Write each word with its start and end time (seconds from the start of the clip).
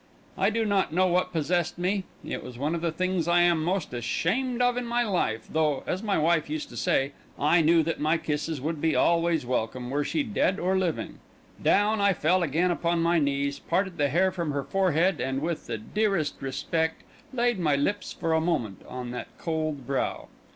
I 0.35 0.49
do 0.49 0.65
not 0.65 0.91
know 0.91 1.05
what 1.05 1.31
possessed 1.31 1.77
me; 1.77 2.05
it 2.25 2.43
was 2.43 2.57
one 2.57 2.73
of 2.73 2.81
the 2.81 2.91
things 2.91 3.27
I 3.27 3.41
am 3.41 3.63
most 3.63 3.93
ashamed 3.93 4.59
of 4.59 4.75
in 4.75 4.83
my 4.87 5.03
life, 5.03 5.47
though, 5.47 5.83
as 5.85 6.01
my 6.01 6.17
wife 6.17 6.49
used 6.49 6.69
to 6.69 6.75
say, 6.75 7.11
I 7.37 7.61
knew 7.61 7.83
that 7.83 7.99
my 7.99 8.17
kisses 8.17 8.59
would 8.59 8.81
be 8.81 8.95
always 8.95 9.45
welcome 9.45 9.91
were 9.91 10.03
she 10.03 10.23
dead 10.23 10.57
or 10.59 10.75
living; 10.75 11.19
down 11.61 12.01
I 12.01 12.13
fell 12.13 12.41
again 12.41 12.71
upon 12.71 13.03
my 13.03 13.19
knees, 13.19 13.59
parted 13.59 13.99
the 13.99 14.09
hair 14.09 14.31
from 14.31 14.53
her 14.53 14.63
forehead, 14.63 15.21
and, 15.21 15.39
with 15.39 15.67
the 15.67 15.77
dearest 15.77 16.33
respect, 16.41 17.03
laid 17.31 17.59
my 17.59 17.75
lips 17.75 18.11
for 18.11 18.33
a 18.33 18.41
moment 18.41 18.81
on 18.89 19.11
that 19.11 19.27
cold 19.37 19.85
brow. 19.85 20.29